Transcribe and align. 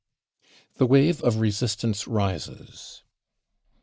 * 0.39 0.75
The 0.77 0.87
Wave 0.87 1.21
of 1.21 1.39
Resistance 1.39 2.07
Rises. 2.07 3.03